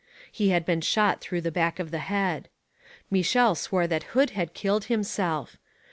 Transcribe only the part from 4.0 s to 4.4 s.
Hood